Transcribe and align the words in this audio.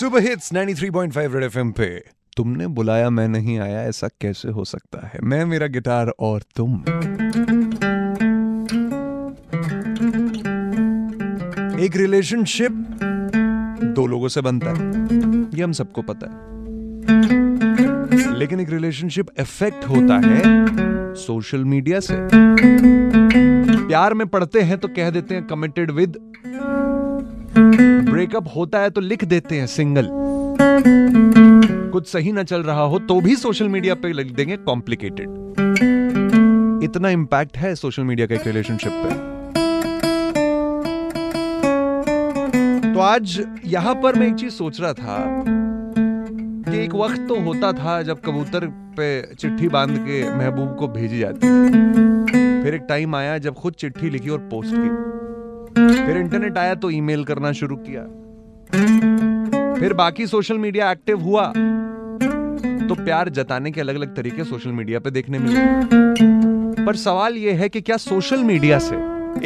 Super 0.00 0.22
hits 0.22 0.52
93.5 0.52 1.34
red 1.34 1.44
FM 1.44 1.72
पे। 1.72 2.04
तुमने 2.36 2.66
बुलाया 2.66 3.10
मैं 3.10 3.28
नहीं 3.28 3.58
आया, 3.58 3.82
ऐसा 3.82 4.08
कैसे 4.08 4.48
हो 4.48 4.64
सकता 4.64 5.06
है? 5.06 5.20
मैं, 5.22 5.44
मेरा 5.44 5.66
गिटार 5.66 6.12
और 6.20 6.42
तुम। 6.56 6.74
एक 11.80 11.90
रिलेशनशिप 11.96 12.72
दो 13.84 14.06
लोगों 14.06 14.28
से 14.28 14.40
बनता 14.40 14.70
है। 14.70 14.92
ये 15.54 15.62
हम 15.62 15.72
सबको 15.72 16.02
पता 16.02 16.26
है। 16.26 16.36
लेकिन 18.34 18.60
एक 18.60 18.70
रिलेशनशिप 18.70 19.26
इफ़ेक्ट 19.40 19.88
होता 19.88 20.20
है 20.28 20.42
सोशल 21.14 21.64
मीडिया 21.64 22.00
से। 22.00 22.14
प्यार 23.86 24.14
में 24.14 24.26
पढ़ते 24.26 24.60
हैं 24.60 24.78
तो 24.78 24.88
कह 24.88 25.10
देते 25.10 25.34
हैं 25.34 25.46
कमिटेड 25.46 25.90
विद 25.90 26.32
ब्रेकअप 28.16 28.44
होता 28.56 28.78
है 28.78 28.90
तो 28.90 29.00
लिख 29.00 29.24
देते 29.24 29.54
हैं 29.54 29.66
सिंगल। 29.66 30.06
कुछ 31.92 32.06
सही 32.08 32.32
ना 32.32 32.42
चल 32.42 32.62
रहा 32.62 32.82
हो 32.82 32.98
तो 32.98 33.20
भी 33.20 33.36
सोशल 33.36 33.68
मीडिया 33.68 33.94
पे 33.94 34.12
लिख 34.12 34.30
देंगे 34.32 34.56
कॉम्प्लिकेटेड। 34.56 35.28
इतना 36.84 37.08
इंपैक्ट 37.08 37.56
है 37.56 37.74
सोशल 37.74 38.02
मीडिया 38.02 38.26
का 38.26 38.34
एक 38.34 38.46
रिलेशनशिप 38.46 38.92
पे। 38.94 39.10
तो 42.94 43.00
आज 43.00 43.46
यहाँ 43.64 43.94
पर 43.94 44.18
मैं 44.18 44.26
एक 44.26 44.34
चीज़ 44.34 44.52
सोच 44.52 44.80
रहा 44.80 44.92
था 44.92 45.44
कि 46.68 46.78
एक 46.84 46.94
वक्त 46.94 47.20
तो 47.28 47.40
होता 47.40 47.72
था 47.72 48.02
जब 48.02 48.20
कबूतर 48.20 48.66
पे 48.96 49.34
चिट्ठी 49.34 49.68
बाँध 49.68 49.98
के 49.98 50.22
महबूब 50.36 50.76
को 50.76 50.88
भेजी 50.88 51.18
जाती 51.18 51.38
थी। 51.38 52.62
फिर 52.62 52.74
एक 52.74 52.86
टाइम 52.88 53.16
आया 53.16 53.38
जब 53.38 53.54
खुद 53.54 53.72
चिट्ठी 53.72 54.10
लिखी 54.10 54.30
और 54.30 54.38
पोस्ट 54.38 54.74
की। 54.74 55.25
फिर 55.76 56.16
इंटरनेट 56.16 56.58
आया 56.58 56.74
तो 56.74 56.90
ईमेल 56.90 57.24
करना 57.24 57.52
शुरू 57.52 57.76
किया। 57.76 58.02
फिर 59.74 59.94
बाकी 59.94 60.26
सोशल 60.26 60.58
मीडिया 60.58 60.90
एक्टिव 60.92 61.20
हुआ। 61.20 61.46
तो 62.88 62.94
प्यार 62.94 63.28
जताने 63.28 63.70
के 63.70 63.80
अलग 63.80 63.94
अलग 63.94 64.14
तरीके 64.16 64.44
सोशल 64.44 64.70
मीडिया 64.70 64.98
पे 64.98 65.10
देखने 65.10 65.38
मिले। 65.38 66.84
पर 66.84 66.96
सवाल 66.96 67.36
यह 67.36 67.58
है 67.58 67.68
कि 67.68 67.80
क्या 67.80 67.96
सोशल 67.96 68.44
मीडिया 68.44 68.78
से 68.78 68.96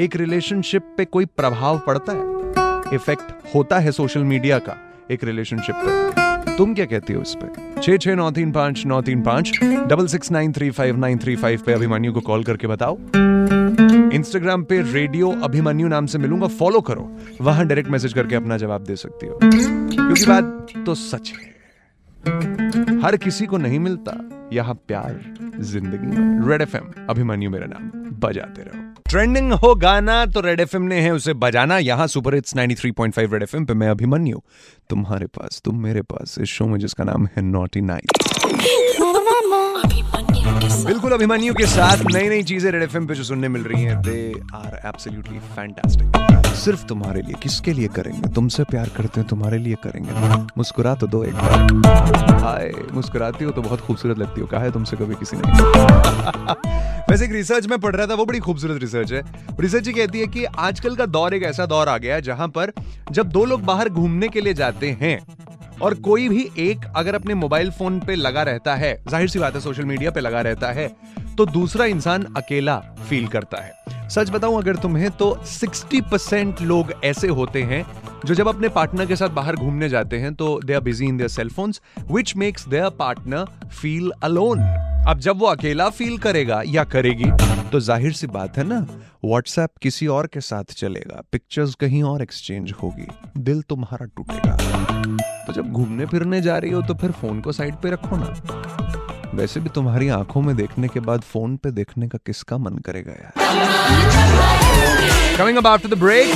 एक 0.05 0.17
रिलेशनशिप 0.17 0.95
पे 0.97 1.05
कोई 1.05 1.25
प्रभाव 1.25 1.79
पड़ता 1.79 2.13
है? 2.13 2.95
इफ़ेक्ट 2.95 3.55
होता 3.55 3.79
है 3.79 3.93
सोशल 3.93 4.25
मीडिया 4.25 4.59
का 4.59 4.77
एक 5.11 5.25
रिलेशनशिप 5.25 5.75
पे। 5.77 6.57
तुम 6.57 6.75
क्या 6.75 6.87
कहती 6.87 7.13
हो 7.13 7.23
इस 7.23 7.35
पे? 7.43 7.81
छह 7.83 7.97
छह 7.97 8.15
नौ 8.15 8.31
तीन 8.31 8.53
पाँच, 8.53 8.83
नौ 8.87 9.01
तीन 9.03 9.23
पाँच 9.23 9.59
double 9.63 10.07
six 10.07 10.31
nine 10.31 10.53
three 10.53 10.71
five 10.71 10.97
nine 10.97 11.19
three 11.19 11.37
five 11.37 11.63
पे 11.67 11.73
अभिमान्यू 11.73 12.13
को 12.13 12.21
कॉल 12.21 12.45
करके 12.45 12.67
बताओ। 12.67 12.99
इंस्टाग्राम 14.13 14.63
पे 14.65 14.81
रेडियो 14.83 15.31
अभिमन्यु 15.43 15.89
नाम 15.89 16.07
से 16.07 16.19
मिलूँगा। 16.19 16.47
फॉलो 16.47 16.81
करो। 16.81 17.11
वहाँ 17.41 17.67
डायरेक्ट 17.67 17.91
मैसेज 17.91 18.13
करके 18.13 18.37
अपना 18.37 18.57
जवाब 18.57 18.85
दे 18.85 18.97
सकती 18.97 19.27
हो। 19.27 19.39
क्योंकि 19.43 20.27
बात 20.27 20.67
तो 20.87 20.95
सच 20.95 21.33
है। 21.33 21.49
हर 23.01 23.17
किसी 23.17 23.47
को 23.47 23.57
नहीं 23.57 23.79
मिलता 23.79 24.13
यहाँ 24.53 24.75
प्यार, 24.89 25.21
ज़िंदगी। 25.61 26.07
में 26.07 26.49
रेड 26.49 26.63
एफएम 26.63 26.93
अभिमन्यु 27.09 27.51
मेरा 27.51 27.67
नाम। 27.67 27.91
बजाते 28.21 28.63
रहो। 28.63 28.83
ट्रेंडिंग 29.11 29.53
हो 29.53 29.75
गाना 29.75 30.25
तो 30.27 30.41
रेड 30.41 30.61
एफएम 30.61 30.83
ने 30.83 31.01
है 31.01 31.11
उसे 31.11 31.35
बजाना। 31.35 31.79
यहाँ 31.79 32.07
सुपर 32.07 32.35
हिट्स 32.35 32.55
93.5 32.57 33.33
रेड 33.33 33.43
एफएम 33.43 33.65
पे 33.65 33.75
मैं 33.75 33.89
अभिमन्यु 33.89 34.41
तुम्हारे 34.91 35.27
पास, 35.27 35.61
तुम 35.65 35.83
मेरे 35.83 36.03
पास 36.03 36.37
इस 36.41 36.49
शो 36.49 36.67
में 36.67 36.79
जिसका 36.79 37.05
नाम 37.05 37.27
है 37.27 37.43
नॉटी 37.43 37.81
नाइट 37.81 38.13
बिल्कुल 40.45 41.13
अभिमन्यु 41.13 41.55
के 41.55 41.67
साथ 41.67 42.05
नई 42.13 42.29
नई 42.29 42.43
चीज़ें 42.43 42.71
रेड 42.73 42.83
एफएम 42.83 43.07
पे 43.07 43.15
जो 43.15 43.25
सुनने 43.25 43.49
मिल 43.49 43.63
रही 43.63 43.83
हैं 43.83 44.01
दे 44.03 44.33
आर 44.55 44.81
एब्सोल्युटली 44.87 45.39
फैंटास्टिक 45.39 46.55
सिर्फ़ 46.55 46.85
तुम्हारे 46.85 47.23
लिए, 47.23 47.35
किसके 47.43 47.73
लिए 47.73 47.89
करेंगे? 47.89 48.29
तुमसे 48.29 48.65
प्यार 48.65 48.89
करते 48.97 49.21
हैं, 49.21 49.29
तुम्हारे 49.29 49.59
लिए 49.59 49.75
करेंगे। 49.83 50.11
मुस्कुरा 50.59 50.95
तो 50.95 51.07
दो 51.07 51.23
एक 51.25 51.35
बार। 51.35 52.39
हाय, 52.41 52.73
मुस्कुराती 52.93 53.45
हो 53.45 53.51
तो 53.51 53.63
बहुत 53.63 53.81
खूबसूरत 53.81 54.19
लगती 54.19 54.41
हो। 54.41 54.47
कहा 54.47 54.61
है 54.61 54.73
तुमसे 54.73 54.97
कभी 54.97 55.15
किसी 55.15 55.37
ने? 55.37 55.43
वैसे 57.11 57.25
एक 57.25 57.33
रिसर्च 57.33 57.67
में 57.67 57.79
पढ़ 57.79 57.97
रहा 57.97 58.07
था, 58.07 58.15
वो 58.15 58.25
बड़ी 58.25 58.39
खूबसूरत 58.39 58.81
रिसर्च 58.81 59.13
है। 59.13 59.23
रिसर्च 59.61 59.87
ये 59.87 59.93
कहती 59.93 60.21
है 60.21 60.27
कि 60.27 60.45
आजकल 60.45 60.97
का 60.97 61.07
दौर 61.07 61.35
एक 61.35 61.43
ऐसा 61.43 61.67
दौर 61.67 61.89
आ 61.89 61.97
गया 61.99 62.15
है 62.15 62.23
जहाँ 62.23 62.49
पर 62.49 62.73
जब 63.11 63.29
दो 63.29 63.45
लोग 63.45 63.63
बाहर 63.63 63.89
घूमने 63.89 64.29
के 64.29 64.41
लिए 64.41 64.55
जाते 64.55 64.91
हैं 65.01 65.19
और 65.83 65.95
कोई 66.01 66.29
भी 66.29 66.49
एक 66.59 66.85
अगर 66.97 67.15
अपने 67.15 67.35
मोबाइल 67.35 67.71
फ़ोन 67.71 68.01
पे 68.01 68.15
लगा 68.15 68.43
रहता 68.43 68.75
है, 68.75 68.93
ज़ाहिर 69.09 69.29
सी 69.29 69.39
बात 69.39 69.55
है 69.55 69.61
सोशल 69.61 69.85
मीडिया 69.85 70.11
पे 70.11 70.21
लगा 70.21 70.41
रहता 70.41 70.73
है 70.73 70.89
तो 71.37 71.47
दूसरा 71.47 71.85
इंसान 71.87 72.27
अकेला 72.37 72.79
फील 73.09 73.27
करता 73.29 73.63
है। 73.63 74.09
सच 74.09 74.31
बताऊँ 74.31 74.57
अगर 74.59 74.77
तुम्हें 74.77 75.11
तो 75.11 75.31
60 75.47 76.01
परसेंट 76.11 76.61
लोग 76.63 76.93
ऐसे 77.05 77.29
होते 77.31 77.63
हैं 77.63 77.85
जो 78.27 78.35
जब 78.35 78.49
अपने 78.49 78.69
पार्टनर 78.69 79.07
के 79.07 79.17
साथ 79.17 79.29
बाहर 79.35 79.57
घूमने 79.57 79.89
जाते 79.89 80.19
हैं 80.19 80.35
तो 80.35 80.59
they 80.65 80.75
are 80.75 80.81
busy 80.81 81.07
in 81.07 81.17
their 81.17 81.29
cell 81.31 81.51
phones 81.51 81.81
which 82.11 82.37
makes 82.37 82.69
their 82.69 82.89
partner 82.99 83.69
feel 83.73 84.11
alone 84.23 84.59
अब 85.11 85.19
जब 85.19 85.39
वो 85.39 85.47
अकेला 85.47 85.89
फील 85.91 86.17
करेगा 86.19 86.61
या 86.67 86.83
करेगी 86.87 87.31
तो 87.71 87.79
ज़ाहिर 87.81 88.13
सी 88.13 88.27
बात 88.27 88.59
है 88.59 88.65
ना 88.65 88.77
व्हाट्सएप 89.25 89.71
किसी 89.83 90.07
और 90.07 90.27
के 90.27 90.41
साथ 90.41 90.73
चलेगा 90.77 91.23
पिक्चर्स 91.33 91.75
कहीं 91.75 92.03
और 92.03 92.23
एक्सचेंज 92.23 92.73
होगी, 92.83 93.07
दिल 93.39 93.63
तुम्हारा 93.63 94.07
टूटेगा। 94.17 94.57
तो 95.47 95.53
जब 95.53 95.73
घूमने 95.73 96.07
फिरने 96.07 96.41
जा 96.41 96.59
रही 96.59 96.71
हो 96.71 96.83
तो 96.83 96.95
फिर 96.95 97.11
फ़ोन 97.13 97.41
को 97.41 97.53
साइड 97.53 97.75
पे 97.75 97.91
रखो 97.91 98.17
ना। 98.17 99.31
वैसे 99.35 99.61
भी 99.61 99.69
तुम्हारी 99.69 100.09
आँखों 100.09 100.43
में 100.43 100.55
देखने 100.57 100.89
के 100.89 101.01
बाद 101.01 101.21
फ़ोन 101.23 101.57
पे 101.57 101.71
देखने 101.71 102.09
का 102.09 102.19
किसका 102.27 102.59
मन 102.59 102.79
करेगा 102.87 103.13
यार? 103.13 103.33
कमिंग 105.39 105.59
ब्रेक 105.97 106.35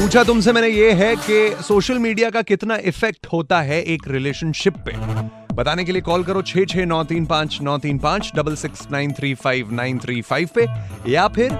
पूछा 0.00 0.24
तुमसे 0.24 0.52
मैंने 0.52 0.68
ये 0.68 0.92
है 0.94 1.14
कि 1.18 1.62
सोशल 1.62 1.98
मीडिया 1.98 2.30
का 2.30 2.42
कितना 2.42 2.76
इफ़ेक्ट 2.84 3.26
होता 3.32 3.60
है 3.62 3.82
एक 3.84 4.08
रिलेशनशिप 4.08 4.84
पे? 4.88 5.43
बताने 5.54 5.84
के 5.84 5.92
लिए 5.92 6.02
कॉल 6.02 6.24
करो 6.24 6.42
छह 6.42 6.64
छह 6.64 6.84
नौ 6.84 7.04
तीन 7.04 7.26
पाँच, 7.26 7.58
नौ 7.62 7.78
तीन 7.78 7.98
पाँच 7.98 8.32
double 8.36 8.54
six 8.54 8.90
nine 8.90 9.12
three 9.12 9.34
five, 9.34 9.72
nine 9.72 9.98
three 9.98 10.22
five 10.22 10.48
पे, 10.54 10.66
या 11.10 11.28
फिर 11.28 11.58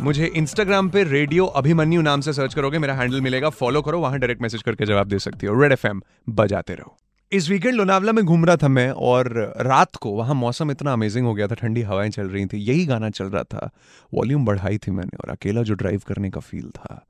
मुझे 0.00 0.26
इंस्टाग्राम 0.26 0.90
पे 0.90 1.04
रेडियो 1.04 1.46
अभिमन्यु 1.46 2.02
नाम 2.02 2.20
से 2.20 2.32
सर्च 2.32 2.54
करोगे, 2.54 2.78
मेरा 2.78 2.94
हैंडल 2.94 3.20
मिलेगा 3.20 3.48
फॉलो 3.48 3.82
करो, 3.82 4.00
वहाँ 4.00 4.18
डायरेक्ट 4.18 4.42
मैसेज 4.42 4.62
करके 4.62 4.86
जवाब 4.86 5.08
दे 5.08 5.18
सकती 5.18 5.46
हो। 5.46 5.62
रेड 5.62 5.72
एफएम 5.72 6.02
बजाते 6.28 6.74
रहो। 6.74 6.96
इस 7.32 7.50
वीकेंड 7.50 7.74
लोनावला 7.74 8.12
में 8.12 8.24
घूम 8.24 8.44
रहा 8.44 8.56
था 8.56 8.68
मैं, 8.68 8.90
और 8.90 9.54
रात 9.60 9.96
को 9.96 10.10
वहाँ 10.10 10.34
मौसम 10.34 10.70
इतना 10.70 10.92
अमेजिंग 10.92 11.26
हो 11.26 11.34
गया 11.34 11.46
था, 11.46 11.54
ठंडी 11.54 11.82
हवाएँ 11.82 12.10
चल 12.10 12.26
रही 12.26 12.46
थी, 12.46 12.58
यही 12.58 12.86
गाना 12.86 13.10
चल 13.10 13.24
रहा 13.24 13.42
था। 13.42 13.70
वॉल्यूम 14.14 14.44
बढ़ाई 14.44 14.78
थी 14.78 14.90
मैंने, 14.90 15.16
और 15.16 15.30
अकेला 15.30 15.62
जो 15.62 15.74
ड्राइव 15.74 16.02
करने 16.08 16.30
का 16.30 16.40
फील 16.40 16.70
था, 16.70 17.04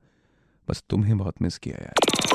बस 0.69 0.83
तुम्हें 0.89 1.17
बहुत 1.17 1.41
मिस 1.41 1.57
किया 1.57 1.77
यार। 1.81 2.32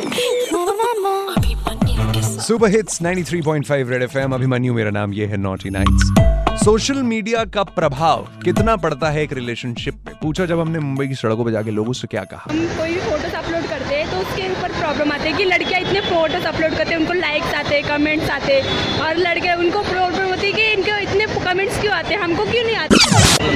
Super 2.38 2.70
hits 2.70 2.98
93.5 3.02 3.90
red 3.90 4.02
FM 4.02 4.32
Abhimanyu 4.34 4.74
मेरा 4.74 4.90
नाम 4.90 5.12
ये 5.12 5.26
है 5.26 5.36
नॉटी 5.36 5.70
नाइट्स 5.70 6.64
सोशल 6.64 7.02
मीडिया 7.02 7.44
का 7.44 7.62
प्रभाव 7.62 8.26
कितना 8.44 8.76
पड़ता 8.76 9.10
है 9.10 9.22
एक 9.22 9.32
रिलेशनशिप 9.32 9.94
पे? 9.94 10.12
पूछा 10.22 10.46
जब 10.46 10.60
हमने 10.60 10.78
मुंबई 10.78 11.06
की 11.08 11.14
सड़कों 11.14 11.44
पे 11.44 11.52
जाके 11.52 11.70
लोगों 11.70 11.92
से 11.92 12.06
क्या 12.06 12.24
कहा। 12.24 12.44
हम 12.50 12.58
कोई 12.78 12.94
भी 12.94 13.00
फ़ोटोज़ 13.00 13.34
अपलोड 13.34 13.68
करते 13.68 13.94
हैं 13.94 14.10
तो 14.10 14.16
उसके 14.16 14.48
ऊपर 14.52 14.72
प्रॉब्लम 14.72 15.12
आती 15.12 15.30
है 15.30 15.32
कि 15.32 15.44
लड़कियाँ 15.44 15.80
इतने 15.80 16.00
फ़ोटोज़ 16.00 16.46
अपलोड 16.46 16.76
करते 16.76 16.90
हैं 16.90 17.00
उनको 17.00 17.12
लाइक्स 17.12 17.54
आते 17.54 17.74
हैं 17.74 17.84
कमेंट्स 17.84 18.30
आते 18.30 18.52
हैं 18.52 18.62
और 19.00 19.16
लड़के 19.16 19.54
उनको 19.54 19.82
प्रॉब्लम 19.82 20.26
होती 20.28 20.46
है 20.46 20.52
कि 20.52 20.64
इनके 20.72 21.02
इतने 21.02 21.26
कमेंट्स 21.44 21.80
क्यों 21.80 21.94
आते 21.94 22.14
हैं 22.14 22.20
हमको 22.22 22.44
क्यों 22.44 22.64
नहीं 22.64 22.76
आते? 22.76 22.94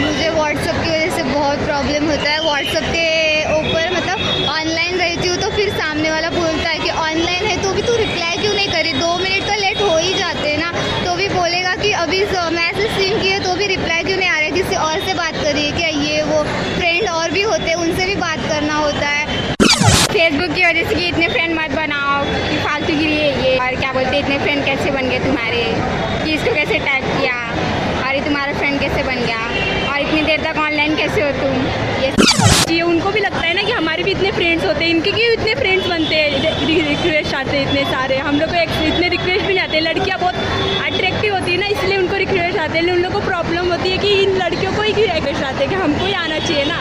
मुझे 0.00 0.30
व्हाट्सएप 0.30 0.74
की 0.74 0.91
वजह 0.91 1.16
से 1.16 1.22
बहुत 1.22 1.59
प्रॉब्लम 1.59 2.03
होता 2.10 2.30
है। 2.30 2.41
व्हाट्सएप 2.44 2.84
के 2.97 3.06
ऊपर 3.59 3.84
मतलब 3.97 4.11
फ्रेंड्स 34.32 34.64
होते 34.64 34.84
हैं, 34.84 34.90
इनके 34.90 35.10
क्यों 35.10 35.32
इतने 35.32 35.54
फ्रेंड्स 35.54 35.86
बनते 35.86 36.14
हैं? 36.14 36.30
रिक्वेस्ट 36.88 37.34
आते 37.34 37.56
हैं 37.56 37.68
इतने 37.68 37.84
सारे। 37.90 38.16
हम 38.18 38.40
लोग 38.40 38.50
को 38.50 38.62
इतने 38.86 39.08
रिक्वेस्ट 39.08 39.46
भी 39.46 39.54
नहीं 39.54 39.64
आते, 39.64 39.80
लड़कियाँ 39.80 40.18
बहुत 40.20 40.34
अट्रैक्टिव 40.86 41.34
होती 41.34 41.52
है 41.52 41.58
ना, 41.60 41.66
इसलिए 41.68 41.98
उनको 41.98 42.16
रिक्वेस्ट 42.16 42.58
आते 42.58 42.78
हैं, 42.78 42.92
उन 42.92 43.02
लोग 43.02 43.12
को 43.12 43.20
प्रॉब्लम 43.26 43.72
होती 43.72 43.90
है 43.90 43.98
कि 43.98 44.12
इन 44.22 44.36
लड़कियों 44.36 44.72
को 44.72 44.82
ही 44.82 44.92
रिक्वेस्ट 44.92 45.42
आते 45.42 45.64
हैं, 45.64 45.68
कि 45.68 45.74
हमको 45.74 46.06
ही 46.06 46.12
आना 46.14 46.38
चाहिए 46.38 46.64
ना? 46.64 46.80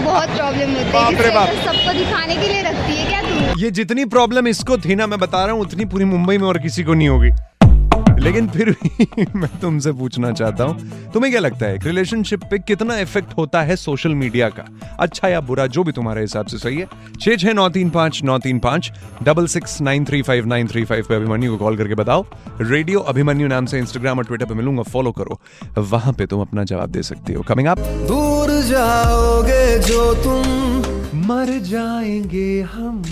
बहुत 0.00 0.28
प्रॉब्लम 0.28 0.70
होती 0.70 0.92
बाप 0.92 1.12
रे 1.12 1.28
है 1.28 1.34
बाप। 1.34 1.48
सबको 1.64 1.98
दिखाने 1.98 2.36
के 2.36 2.48
लिए 2.48 2.62
रखती 2.62 2.96
है 2.96 3.06
क्या 3.08 3.22
तू? 3.22 3.60
ये 3.60 3.70
जितनी 3.70 4.04
प्रॉब्लम 4.04 4.48
इसको 4.48 4.78
थी 4.78 4.94
ना 4.94 5.06
मैं 5.06 5.18
बता 5.20 5.44
रहा 5.44 5.54
हूँ 5.54 5.62
उतनी 5.62 5.84
पूरी 5.84 6.04
मुंबई 6.04 6.38
में 6.38 6.46
और 6.48 6.58
किसी 6.58 6.84
को 6.84 6.94
नहीं 6.94 7.08
होगी। 7.08 7.30
लेकिन 8.20 8.46
फिर 8.48 8.70
भी 8.72 9.24
मैं 9.34 9.48
तुमसे 9.60 9.92
पूछना 9.92 10.30
चाहता 10.32 10.64
हूँ 10.64 11.10
तुम्हें 11.12 11.30
क्या 11.32 11.40
लगता 11.40 11.66
है 11.66 11.78
रिलेशनशिप 11.84 12.44
पे 12.50 12.58
कितना 12.58 12.98
इफ़ेक्ट 12.98 13.32
होता 13.38 13.62
है 13.62 13.76
सोशल 13.76 14.14
मीडिया 14.14 14.48
का? 14.48 14.64
अच्छा 15.00 15.28
या 15.28 15.40
बुरा 15.40 15.66
जो 15.66 15.82
भी 15.84 15.92
तुम्हारे 15.92 16.20
हिसाब 16.20 16.46
से 16.46 16.58
सही 16.58 16.78
है। 16.78 16.86
छह 17.20 17.36
छह 17.36 17.52
नौ 17.52 17.68
तीन 17.68 17.90
पाँच 17.90 18.22
नौ 18.24 18.38
तीन 18.38 18.58
पाँच 18.58 18.90
double 19.22 19.46
six 19.46 19.80
nine 19.80 20.04
three 20.04 20.22
five 20.22 20.46
nine 20.46 20.68
three 20.68 20.84
five 20.84 21.06
पे 21.08 21.14
अभिमन्यू 21.14 21.50
को 21.52 21.64
कॉल 21.64 21.76
करके 21.76 21.94
बताओ। 21.94 22.24
रेडियो 22.60 23.00
अभिमन्यू 23.02 23.48
नाम 23.48 23.66
से 23.66 23.78
इंस्टाग्राम 23.78 24.18
और 24.18 24.24
ट्विटर 24.24 24.46
पे 24.46 24.54
मिलूँगा 24.54 24.82
फॉलो 24.82 25.12
करो। 25.12 25.40
वहाँ 25.80 26.12
पे 26.12 26.26
तुम 26.26 26.40
अपना 26.40 26.64
जवाब 26.64 26.90
दे 26.90 27.02
सकती 27.02 27.32
हो। 27.32 27.42
कमिंग 27.42 27.68
अप 27.68 27.78
दूर 27.78 28.33
जाओगे 28.64 29.78
जो 29.78 30.14
तुम? 30.14 30.42
मर 31.26 31.58
जाएँगे 31.62 32.60
हम। 32.62 33.02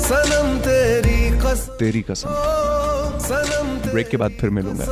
सनम 0.00 0.58
तेरी 0.58 1.20
कसम। 1.40 1.72
तेरी 1.74 2.02
कसम। 2.02 2.28
सनम 3.18 3.92
ब्रेक 3.92 4.08
के 4.08 4.16
बाद 4.16 4.36
फिर 4.40 4.50
मिलूँगा। 4.50 4.84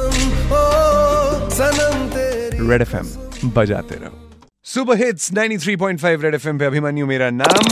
सनम 1.49 2.07
तेरी 2.09 2.69
रेड 2.71 2.83
एफएम 2.83 3.51
बजाते 3.51 3.95
रहो। 3.95 4.19
सुपर 4.65 4.97
हिट्स 4.97 5.33
93.5 5.33 6.23
रेड 6.23 6.35
एफएम 6.35 6.59
पे। 6.59 6.65
अभिमन्यु 6.65 7.07
मेरा 7.07 7.31
नाम। 7.33 7.65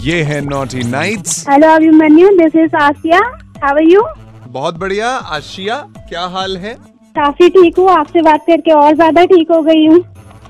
ये 0.00 0.22
है 0.22 0.40
naughty 0.40 0.82
nights 0.82 1.48
hello 1.48 1.68
Abhimanyu 1.68 2.28
this 2.28 2.56
is 2.56 2.76
Asiya 2.76 3.18
how 3.64 3.74
are 3.76 3.82
you 3.82 4.02
बहुत 4.46 4.74
बढ़िया। 4.74 5.08
आशिया 5.08 5.76
क्या 6.08 6.24
हाल 6.26 6.56
है? 6.56 6.97
काफ़ी 7.18 7.48
ठीक 7.50 7.78
हूँ 7.78 7.88
आपसे 7.90 8.22
बात 8.22 8.44
करके 8.46 8.72
और 8.72 8.94
ज़्यादा 8.94 9.24
ठीक 9.26 9.50
हो 9.52 9.60
गई 9.62 9.86
हूँ। 9.86 10.02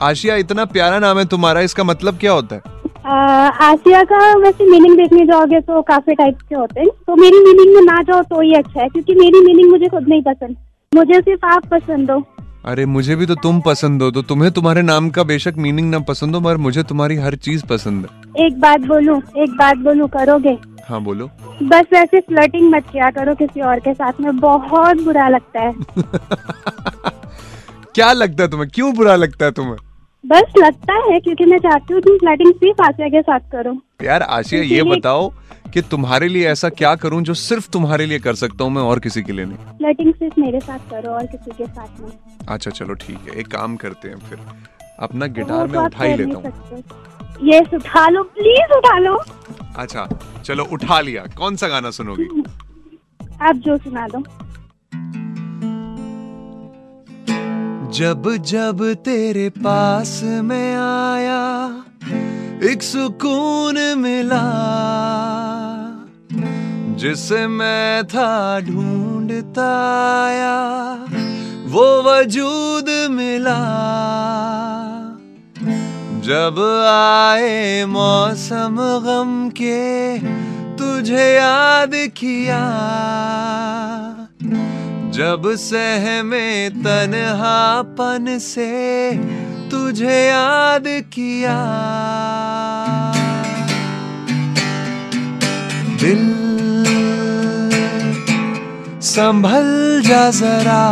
आशिया 0.03 0.35
इतना 0.37 0.65
प्यारा 0.73 0.99
नाम 0.99 1.19
है 1.19 1.25
तुम्हारा 1.27 1.61
इसका 1.63 1.85
मतलब 1.85 2.19
क्या 2.19 2.33
होता 2.33 2.57
है? 2.57 2.77
आ, 3.07 3.15
आसिया 3.67 4.03
का 4.05 4.19
वैसे 4.39 4.65
मीनिंग 4.71 4.97
देखने 4.97 5.25
जाओगे 5.27 5.61
तो 5.61 5.81
काफ़ी 5.83 6.15
टाइप 6.15 6.39
के 6.49 6.55
होते 6.55 6.81
हैं। 6.81 6.89
तो 7.07 7.17
मेरी 7.17 7.39
मीनिंग 7.45 7.75
में 7.75 7.83
ना 7.85 8.03
जाओ 8.03 8.23
तो 8.25 8.41
ही 8.41 8.53
अच्छा 8.55 8.81
है 8.81 8.89
क्योंकि 8.89 9.15
मेरी 9.15 9.41
मीनिंग 9.45 9.71
मुझे 9.71 9.89
खुद 9.89 10.09
नहीं 10.09 10.23
पसंद। 10.23 10.57
मुझे 10.93 11.21
सिर्फ़ 11.21 11.47
आप 11.47 11.67
पसंद 11.67 12.11
हो। 12.11 12.23
अरे 12.65 12.85
मुझे 12.87 13.17
भी 13.17 13.27
तो 13.27 13.35
तुम 13.43 13.61
पसंद 13.61 14.03
हो 14.03 14.11
तो 14.11 14.23
तुम्हें 14.25 14.51
तुम्हारे 14.53 14.83
नाम 14.83 15.09
का 15.11 15.23
बेशक 15.25 15.55
मीनिंग 15.59 15.91
ना 15.91 15.99
पसंद 16.09 16.35
हो 16.35 16.41
मगर 16.41 16.57
मुझे 16.59 16.83
तुम्हारी 16.85 17.17
हर 17.17 17.35
चीज़ 17.39 17.65
पसंद 17.67 18.07
है। 18.07 18.47
एक 18.47 18.61
बात 18.61 18.81
बोलूँ 18.87 19.21
एक 19.39 19.57
बात 19.57 19.77
बोलूँ 19.79 20.09
करोगे? 20.09 20.57
हाँ 20.89 21.01
बोलो। 21.05 21.27
बस 21.63 21.87
वैसे 21.93 22.21
फ्लर्टिंग 22.21 22.71
मत 22.75 22.85
किया 22.93 23.11
करो 23.11 23.35
किसी 23.35 23.61
और 23.61 23.81
के 23.81 23.95
साथ 23.95 24.21
में 24.21 24.37
बहुत 24.37 25.01
बुरा 25.05 25.29
लगता 25.29 25.61
है। 25.61 25.73
क्या 27.95 28.13
लगता 28.13 28.43
है 28.43 28.49
तुम्हें? 28.51 28.69
क्यों 28.75 28.93
बुरा 28.95 29.15
लगता 29.17 29.45
है 29.45 29.53
तुम्हें? 29.53 29.77
बस 30.25 30.53
लगता 30.59 30.95
है 31.11 31.19
क्योंकि 31.21 31.45
मैं 31.45 31.59
चाहती 31.59 31.95
हूँ 31.95 32.01
तुम 32.03 32.17
फ्लर्टिंग 32.19 32.53
सिर्फ़ 32.55 32.83
आसिया 32.83 33.09
के 33.09 33.23
साथ 33.23 33.41
करो। 33.53 33.77
यार 34.05 34.23
आशिया 34.23 34.63
ये 34.63 34.83
बताओ 34.83 35.29
कि 35.75 35.81
तुम्हारे 35.91 36.29
लिए 36.29 36.47
ऐसा 36.49 36.69
क्या 36.69 36.95
करूँ 36.95 37.23
जो 37.23 37.35
सिर्फ़ 37.35 37.69
तुम्हारे 37.71 38.07
लिए 38.07 38.19
कर 38.19 38.35
सकता 38.35 38.65
हूँ 38.65 38.73
मैं 38.73 38.83
और 38.83 38.99
किसी 39.01 39.23
के 39.23 39.33
लिए 39.33 39.45
नहीं? 39.45 39.57
फ्लर्टिंग 39.79 40.13
सिर्फ़ 40.15 40.41
मेरे 40.41 40.61
साथ 40.61 40.79
करो 40.91 41.11
और 41.13 41.27
किसी 41.27 41.51
के 41.59 41.67
साथ 41.67 42.01
में 42.01 42.11
अच्छा 42.49 42.71
चलो 42.71 42.95
ठीक 42.95 43.19
है 43.29 43.39
एक 43.41 43.49
काम 43.49 43.77
करते 43.77 44.09
हैं 44.09 44.19
फिर। 44.29 44.39
अपना 45.01 45.27
गिटार 45.27 45.67
तो 45.67 45.73
में 45.73 45.79
आप 45.79 45.87
उठा 45.87 46.05
ही 46.05 46.17
लेता 46.17 46.39
हूँ। 46.39 46.83
ये 47.43 47.59
उठा 47.77 48.09
लो 48.09 48.23
प्लीज़ 48.23 48.73
उठा 48.77 48.99
लो। 48.99 49.15
अच्छा 49.77 50.09
चलो 50.45 50.65
उठा 50.73 51.01
लिया। 51.01 51.25
कौन 51.39 51.57
सा 51.57 51.69
गाना 51.69 51.91
सुनोगी? 51.91 52.29
आप 53.43 53.57
जो 53.67 53.77
सुना 53.77 54.07
दो। 54.09 54.23
जब 57.99 58.23
जब 58.45 58.83
तेरे 59.05 59.49
पास 59.59 60.21
में 60.45 60.75
आया 60.77 61.43
एक 62.71 62.83
सुकून 62.83 63.77
मिला 63.99 64.43
जिसे 66.99 67.47
मैं 67.47 68.05
था 68.07 68.61
ढूंढता 68.61 69.69
आया 70.25 70.57
वो 71.67 71.87
वजूद 72.03 72.89
मिला। 73.11 73.59
जब 76.29 76.59
आए 76.87 77.85
मौसम 77.85 78.77
गम 79.05 79.31
के 79.51 80.19
तुझे 80.77 81.27
याद 81.35 81.91
किया, 82.17 82.59
जब 85.11 85.49
सहमे 85.57 86.49
तन्हापन 86.85 88.27
से 88.39 88.69
तुझे 89.71 90.19
याद 90.27 90.85
किया। 91.15 91.57
दिल 96.03 96.23
संभल 99.07 99.73
जा 100.07 100.31
जरा, 100.33 100.85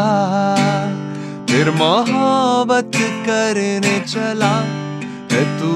फिर 1.51 1.71
मोहब्बत 1.71 2.91
करने 3.29 4.01
चला। 4.01 4.86
है 5.37 5.45
तू 5.61 5.71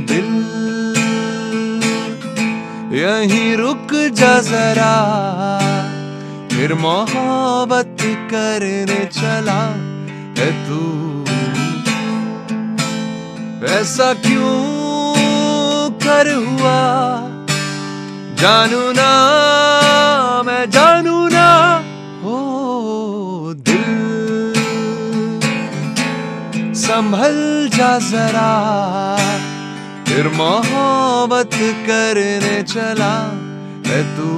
दिल। 0.00 0.30
यहीं 2.98 3.56
रुक 3.56 3.94
जा 4.14 4.32
जरा, 4.40 4.94
फिर 6.48 6.74
मोहब्बत 6.74 7.96
करने 8.02 9.04
चला 9.12 9.60
है 10.38 10.50
तू। 10.66 10.80
ऐसा 13.68 14.12
क्यों 14.14 14.54
कर 16.04 16.34
हुआ? 16.34 16.78
जानू 18.34 18.92
ना 18.92 19.10
जा 27.78 27.98
जरा 28.04 28.50
फिर 30.08 30.28
मोहब्बत 30.36 31.54
करने 31.88 32.56
चला 32.72 33.14
है 33.88 34.00
तू। 34.16 34.30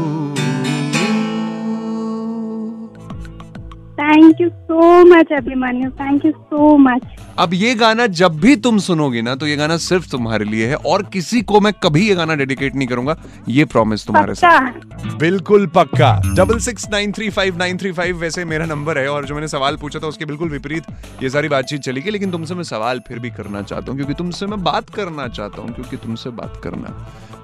Thank 4.20 4.40
you 4.40 4.48
so 4.48 5.04
much 5.04 5.32
Abhimanyu 5.32 5.90
thank 5.90 6.24
you 6.24 6.30
so 6.32 6.76
much 6.76 7.02
अब 7.38 7.54
ये 7.54 7.74
गाना 7.74 8.06
जब 8.18 8.38
भी 8.40 8.54
तुम 8.56 8.78
सुनोगे 8.78 9.22
ना 9.22 9.34
तो 9.34 9.46
ये 9.46 9.56
गाना 9.56 9.76
सिर्फ़ 9.76 10.08
तुम्हारे 10.10 10.44
लिए 10.44 10.66
है 10.66 10.76
और 10.86 11.02
किसी 11.02 11.40
को 11.42 11.60
मैं 11.60 11.72
कभी 11.82 12.06
ये 12.08 12.14
गाना 12.14 12.34
डेडिकेट 12.34 12.74
नहीं 12.74 12.88
करूँगा। 12.88 13.16
ये 13.48 13.64
प्रॉमिस 13.64 14.06
तुम्हारे 14.06 14.34
साथ। 14.34 15.16
बिल्कुल 15.18 15.66
पक्का। 15.66 16.12
Double 16.36 16.58
six 16.58 16.88
nine 16.90 17.12
three 17.12 17.30
five 17.30 17.58
nine 17.58 17.78
three 17.78 17.92
five 17.92 18.18
वैसे 18.18 18.44
मेरा 18.44 18.66
नंबर 18.66 18.98
है 18.98 19.08
और 19.08 19.26
जो 19.26 19.34
मैंने 19.34 19.48
सवाल 19.48 19.76
पूछा 19.76 19.98
था 19.98 20.06
उसके 20.06 20.24
बिल्कुल 20.24 20.48
विपरीत 20.48 20.92
ये 21.22 21.30
सारी 21.30 21.48
बातचीत 21.48 21.80
चली 21.80 22.00
गई 22.00 22.10
लेकिन 22.10 22.30
तुमसे 22.30 22.54
मैं 22.54 22.64
सवाल 22.64 23.00
फिर 23.08 23.18
भी 23.18 23.30
करना 23.30 23.62
चाहता 23.62 23.86
हूँ 23.86 23.96
क्योंकि 23.96 24.14
तुमसे 24.14 24.46
मैं 24.46 24.62
बात 24.64 24.90
करना 24.90 25.28
चाहता 25.28 25.62
हूँ 25.62 25.72
क्योंकि 25.72 25.96
तुमसे 25.96 26.30
बात 26.30 26.60
करना 26.64 26.96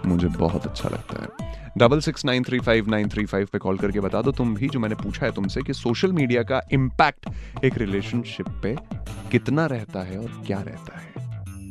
मुझे 0.06 0.28
बहुत 0.28 0.66
अच्छा 0.66 0.88
लगता 0.88 1.22
है। 1.22 1.54
Double 1.78 2.00
six 2.00 2.24
nine 2.24 2.42
three 2.42 2.58
five 2.58 2.88
nine 2.90 3.08
three 3.08 3.24
five 3.26 3.48
पे 3.52 3.58
कॉल 3.58 3.78
करके 3.78 4.00
बता 4.00 4.20
दो 4.22 4.32
तुम 4.32 4.54
भी 4.54 4.68
जो 4.68 4.80
मैंने 4.80 4.94
पूछा 4.94 5.24
है 5.26 5.32
तुमसे 5.32 5.62
कि 5.62 5.72
सोशल 5.74 6.12
मीडिया 6.12 6.42
का 6.42 6.60
इम्पैक्ट 6.72 7.64
एक 7.64 7.78
रिलेशनशिप 7.78 8.48
पे 8.62 8.76
कितना 9.30 9.66
रहता 9.66 10.02
है 10.02 10.18
और 10.18 10.42
क्या 10.46 10.60
रहता 10.60 10.98
है। 10.98 11.24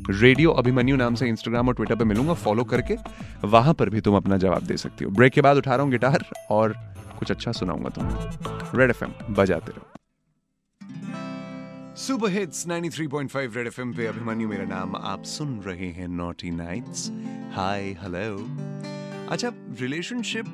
रेडियो 0.09 0.51
अभिमन्यु 0.51 0.95
नाम 0.95 1.15
से 1.15 1.27
इंस्टाग्राम 1.27 1.67
और 1.67 1.73
ट्विटर 1.75 1.95
पे 1.95 2.03
मिलूँगा 2.03 2.33
फॉलो 2.33 2.63
करके 2.63 2.95
वहाँ 3.47 3.73
पर 3.73 3.89
भी 3.89 4.01
तुम 4.01 4.15
अपना 4.15 4.37
जवाब 4.37 4.63
दे 4.63 4.77
सकती 4.77 5.05
हो। 5.05 5.11
ब्रेक 5.11 5.33
के 5.33 5.41
बाद 5.41 5.57
उठा 5.57 5.75
रहा 5.75 5.83
हूँ 5.83 5.91
गिटार 5.91 6.25
और 6.51 6.75
कुछ 7.19 7.31
अच्छा 7.31 7.51
सुनाऊँगा 7.51 7.89
तुम्हें। 7.89 8.79
रेड 8.79 8.89
एफएम 8.89 9.33
बजाते 9.33 9.71
रहो। 9.71 9.91
सुपर 11.95 12.29
हिट्स 12.29 12.67
93.5 12.67 13.55
रेड 13.55 13.67
एफएम 13.67 13.93
पे 13.93 14.07
अभिमन्यु 14.07 14.47
मेरा 14.49 14.65
नाम 14.65 14.95
आप 14.95 15.23
सुन 15.23 15.59
रहे 15.59 15.89
हैं 15.91 16.07
नॉटी 16.07 16.51
नाइट्स 16.51 17.09
हाय 17.55 17.83
हेलो 18.01 18.35
अच्छा 19.31 19.51
रिलेशनशिप 19.81 20.45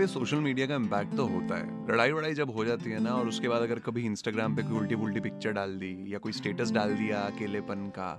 पे 0.00 0.06
सोशल 0.06 0.36
मीडिया 0.38 0.66
का 0.66 0.74
इम्पैक्ट 0.74 1.14
तो 1.16 1.24
होता 1.26 1.56
है। 1.56 1.86
लड़ाई 1.88 2.12
वड़ाई 2.12 2.34
जब 2.34 2.50
हो 2.50 2.64
जाती 2.64 2.90
है 2.90 3.00
ना, 3.02 3.10
और 3.12 3.28
उसके 3.28 3.48
बाद 3.48 3.62
अगर 3.62 3.78
कभी 3.78 4.04
इंस्टाग्राम 4.06 4.54
पे 4.56 4.62
कोई 4.62 4.78
उल्टी 4.78 4.96
पुल्टी 4.96 5.20
पिक्चर 5.20 5.52
डाल 5.52 5.74
दी, 5.78 5.92
या 6.12 6.18
कोई 6.18 6.32
स्टेटस 6.32 6.70
डाल 6.72 6.94
दिया 6.96 7.20
अकेलेपन 7.22 7.88
का 7.98 8.12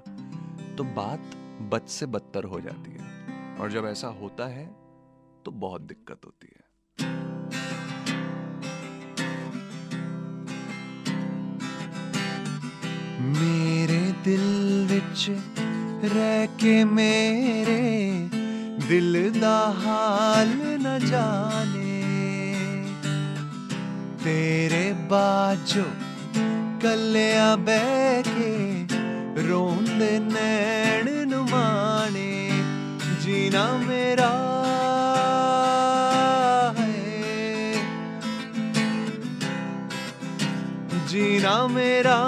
तो 0.77 0.83
बात 0.95 1.35
बद 1.71 1.87
से 1.89 2.05
बदतर 2.07 2.43
हो 2.43 2.59
जाती 2.61 2.91
है। 2.91 3.57
और 3.57 3.71
जब 3.71 3.85
ऐसा 3.85 4.07
होता 4.19 4.47
है 4.47 4.65
तो 5.45 5.51
बहुत 5.63 5.81
दिक्कत 5.83 6.25
होती 6.25 6.47
है। 6.47 6.69
मेरे 13.31 13.99
दिल 14.23 14.45
विच 14.91 15.25
रह 16.13 16.45
के 16.57 16.83
मेरे 16.91 17.81
दिल 18.91 19.13
दा 19.33 19.57
हाल 19.81 20.49
न 20.83 20.93
जाने। 21.03 21.91
तेरे 24.23 24.81
बाजो 25.11 25.83
कलिया 26.83 27.45
बह 27.67 27.87
के 28.27 28.51
रोंदे 29.47 30.11
नैण 30.25 31.09
नुमाने। 31.29 32.33
जीना 33.23 33.65
मेरा 33.87 34.29
जीना 41.11 41.55
मेरा 41.69 42.19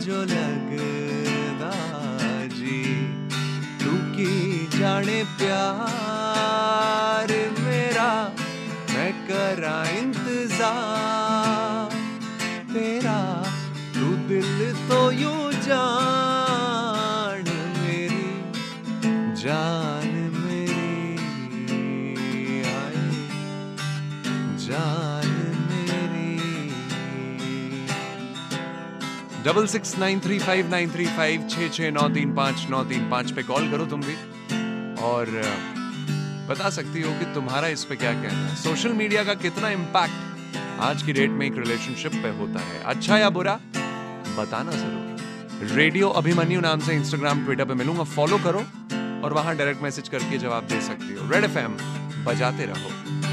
জ্বলে 0.00 0.53
double 29.54 29.66
six 29.66 29.96
nine 29.98 30.20
three 30.20 30.38
five 30.38 30.70
nine 30.70 30.90
three 30.90 31.04
five 31.06 31.46
छः 31.50 31.68
छः 31.68 31.90
नौ 31.90 32.08
तीन 32.14 32.32
पाँच 32.34 32.66
नौ 32.70 32.82
तीन 32.84 33.08
पाँच 33.10 33.30
पे 33.32 33.42
कॉल 33.42 33.70
करो 33.70 33.84
तुम 33.86 34.00
भी। 34.00 34.14
और 35.00 35.26
बता 36.48 36.70
सकती 36.70 37.02
हो 37.02 37.12
कि 37.18 37.24
तुम्हारा 37.34 37.68
इस 37.68 37.84
पे 37.84 37.96
क्या 37.96 38.12
कहना 38.12 38.46
है? 38.46 38.54
सोशल 38.56 38.92
मीडिया 38.92 39.24
का 39.24 39.34
कितना 39.44 39.68
इम्पैक्ट 39.70 40.58
आज 40.82 41.02
की 41.02 41.12
डेट 41.12 41.30
में 41.30 41.46
एक 41.46 41.58
रिलेशनशिप 41.58 42.14
पे 42.22 42.30
होता 42.38 42.60
है। 42.60 42.82
अच्छा 42.94 43.18
या 43.18 43.30
बुरा? 43.30 43.58
बताना 44.38 44.72
ज़रूर। 44.72 45.76
रेडियो 45.76 46.08
अभिमन्यु 46.22 46.60
नाम 46.60 46.80
से 46.80 46.94
इंस्टाग्राम 46.94 47.44
ट्विटर 47.44 47.64
पे 47.64 47.74
मिलूँगा 47.74 48.04
फॉलो 48.16 48.38
करो 48.46 48.64
और 49.24 49.32
वहाँ 49.32 49.56
डायरेक्ट 49.56 49.82
मैसेज 49.82 50.08
करके 50.08 50.38
जवाब 50.38 50.66
दे 50.66 50.80
सकती 50.88 51.14
हो। 51.14 51.30
रेड 51.30 51.44
एफएम 51.44 51.76
बजाते 52.24 52.66
रहो। 52.66 53.23